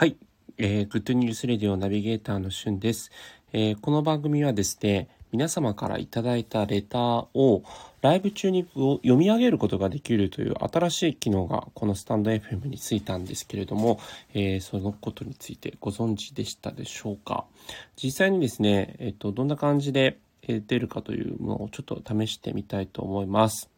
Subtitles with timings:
[0.00, 0.16] はい、
[0.56, 3.10] えー、グッドニュースレディオナビゲーターのしゅんです、
[3.52, 7.62] えー、この番組はですね、皆様からいただいたレターを
[8.00, 14.00] ライブ中に読み上げることができるという新しい機能がこのスタンド FM についたんですけれども、
[14.32, 17.44] えー、そのことについてご存知でしたでしょうか
[18.02, 23.68] 実際にですね、えっ、と、どんな感じで出るかというのをちょっと試してみたいと思います。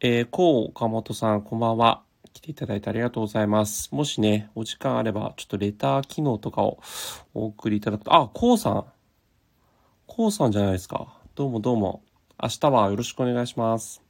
[0.00, 2.00] えー、こう岡本さん、こんばんは。
[2.34, 3.94] 来ていただいてありがとうございます。
[3.94, 6.80] もしね、お時間あれば、ちょっとレター機能とかを
[7.32, 8.84] お送りいただくと、あ、こうさん。
[10.06, 11.16] こうさんじゃないですか。
[11.36, 12.02] どうもどうも。
[12.42, 14.02] 明日はよろしくお願いします。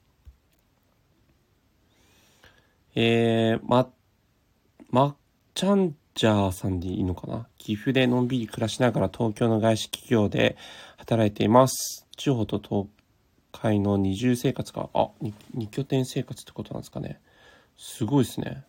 [2.95, 3.91] えー、ま、
[4.91, 5.17] まっ
[5.55, 7.47] ちゃんじゃーさんでいいのかな？
[7.59, 10.57] 岐阜でのんびり暮らしながら東京の外資企業で
[10.97, 12.07] 働いています。
[12.17, 12.87] 地方と東
[13.53, 15.09] 海の二重生活が、あ、
[15.53, 17.21] 二拠点生活ってことなんですかね。
[17.77, 18.65] すごいですね。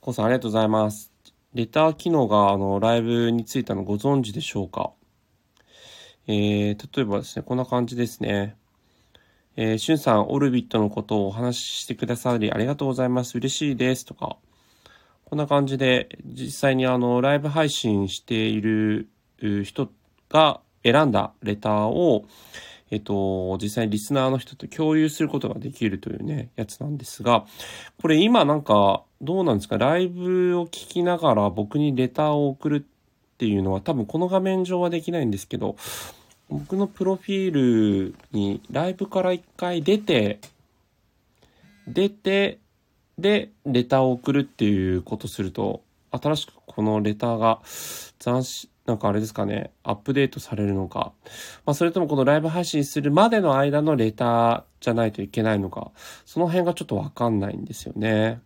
[0.00, 1.12] コウさんありがとうございます。
[1.54, 4.92] レター機能があのライブについたのご存知でしょうか？
[6.26, 8.56] えー、例えばですね、こんな感じですね。
[9.56, 13.38] えー、しゅんさん、オルビットのことをお話ししてくださりありがとうございます。
[13.38, 14.04] 嬉しいです。
[14.04, 14.36] とか、
[15.24, 19.08] こんな感じで、実際にあの、ライブ配信している
[19.64, 19.88] 人
[20.28, 22.26] が選んだレターを、
[22.90, 27.44] えっと、実際にリスナーの人と共有することができるというね、やつなんですが、
[28.00, 29.78] これ今なんか、どうなんですか？
[29.78, 35.76] ライブを聞きながら僕にレターを送るっていうのは多分この画面上はできないんですけど、
[36.48, 40.38] 僕のプロフィールにライブから一回出て、
[41.88, 42.58] 出て、
[43.18, 47.60] で、レターを送るっていうことすると、新しくこのレターが
[48.18, 51.12] 斬新、なんかあれですかね、アップデートされるのか、
[51.64, 55.90] まあそれともこのライブ配信するまでの間のレターじゃないといけないのか、
[56.24, 58.40] その辺がちょっとわかんないんですよね。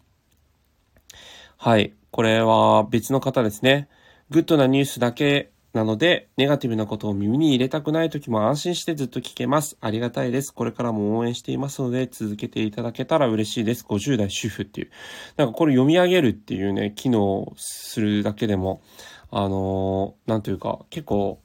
[1.57, 1.93] はい。
[2.11, 3.89] これは別の方ですね。
[4.31, 9.77] グッドなニュースだけなので、ネガティブなことを耳に入れたくない時も安心してずっと聞けます。
[9.81, 10.53] ありがたいです。
[10.53, 13.85] これからも応援していますので、続けていただけたら嬉しいです。
[13.89, 14.91] 50代主婦っていう。
[15.37, 18.83] なんかこれ読み上げるっていうね、機能するだけでも、
[19.31, 21.41] あのー、なんというか、結構、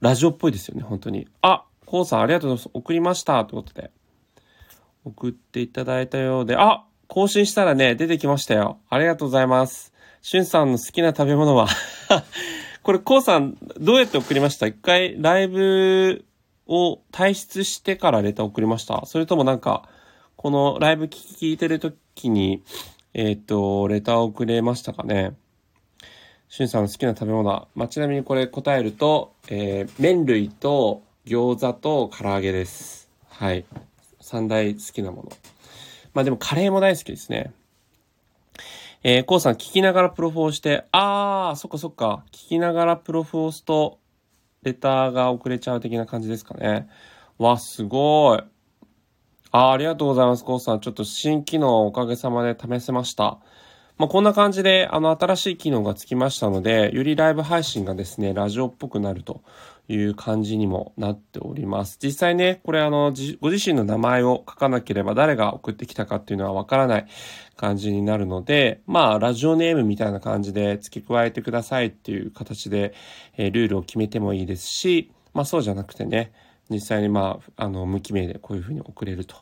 [0.00, 1.26] ラジオっぽいですよね、本当に。
[1.42, 2.74] あ、コウさんありがとうございます。
[2.74, 3.44] 送りました。
[3.44, 3.90] ということで。
[5.04, 8.78] 送っていただいたようで、あ更新したらね、出てきましたよ。
[8.88, 9.92] ありがとうございます。
[10.28, 11.68] しゅんさんの好きな食べ物は？
[12.82, 14.66] これ、コウさん、どうやって送りました？
[14.66, 16.24] 一回、ライブ
[16.66, 19.88] を退出してからレター送りましたそれともなんか、
[20.34, 22.64] このライブ聞いてる時に、
[23.14, 25.36] えっ、ー、と、レターを送れましたかね？
[26.48, 33.08] しゅんさんの好きな食べ物は、まあ、ちなみにこれ答えると、えー、麺類と餃子と唐揚げです。
[33.28, 33.64] はい。
[34.20, 35.30] 三大好きなもの。
[36.14, 37.52] まあでもカレーも大好きですね。
[39.08, 42.24] えー、こうさん聞きながらプロフをして、あー、そっかそっか。
[42.32, 44.00] 聞きながらプロフを押すと、
[44.64, 46.88] レターが遅れちゃう的な感じですかね。
[47.38, 48.40] わ、すごい。
[49.52, 50.80] あありがとうございます、コウさん。
[50.80, 53.38] ちょっと新機能おかげさまで試せました。
[53.98, 59.40] まあ、こんな感じで、あの、新しい機能がつきましたので、よりライブ配信がですね、ラジオっぽくなると
[59.88, 61.96] いう感じにもなっております。
[62.02, 67.06] 実際ね、これあの、ご自身の名前を書かなければ誰が送ってきたかっていうのはわからない
[67.56, 72.92] 感じになるので、まあ、ラジオネームみたいな感じで付け加えてくださいっていう形で、
[73.38, 76.32] えー、ルールを決めてもいいですし、まあ、そうじゃなくてね、
[76.68, 79.36] 実際にまあ、あの、無記名でこういうふうに送れると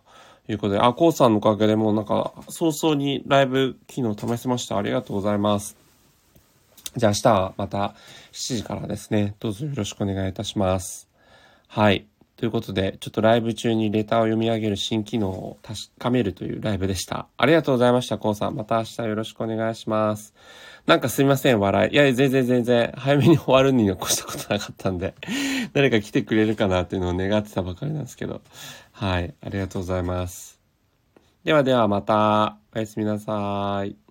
[0.49, 4.77] いうことで、あ、こうさんのおかげでもうなんか、早々にライブ機能試せました。
[4.77, 5.77] ありがとうございます。
[6.97, 7.95] じゃあ明日はまた
[8.33, 11.09] 7時からですね、どうぞよろしくお願いいたします。
[11.67, 12.07] はい。
[12.37, 17.29] ということで、ちょっとライブ中にレターを読み上げる新機能を確かめるというライブでした。
[17.37, 18.57] ありがとうございました、こうさん。
[18.57, 20.35] また明日よろしくお願いします。
[20.87, 21.93] なんかすいません、笑い。
[21.93, 25.15] いや、全然全然、早めに終わるに越したことなかったんで、
[25.73, 28.41] 誰か来てくれるかなっていうのを願ってたばかりなんですけど。
[28.91, 30.61] はい、ありがとうございます。
[31.45, 34.04] ではではまた、おやすみなさい。